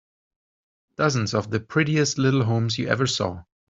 Dozens 0.97 1.35
of 1.35 1.51
the 1.51 1.59
prettiest 1.59 2.17
little 2.17 2.43
homes 2.45 2.79
you 2.79 2.87
ever 2.87 3.05
saw. 3.05 3.43